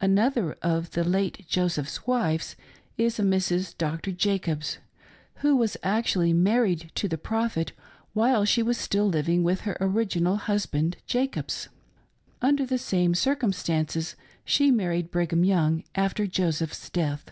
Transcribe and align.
Another 0.00 0.54
of 0.62 0.92
the 0.92 1.04
late 1.04 1.44
Joseph's 1.46 2.06
wives 2.06 2.56
is 2.96 3.18
a 3.18 3.22
Mrs. 3.22 3.76
Doctor 3.76 4.10
Jacobs, 4.10 4.78
who 5.42 5.54
was 5.54 5.76
actually 5.82 6.32
married 6.32 6.90
to 6.94 7.06
the 7.06 7.18
Prophet 7.18 7.72
while 8.14 8.46
she 8.46 8.62
was 8.62 8.78
still 8.78 9.06
living 9.06 9.42
with 9.44 9.60
her 9.68 9.76
original 9.78 10.36
husband, 10.36 10.96
Jacobs. 11.06 11.68
Under 12.40 12.64
the 12.64 12.78
same 12.78 13.14
circumstances 13.14 14.16
she 14.46 14.70
married 14.70 15.10
Brigham 15.10 15.44
Young, 15.44 15.84
after 15.94 16.26
Joseph's 16.26 16.88
death. 16.88 17.30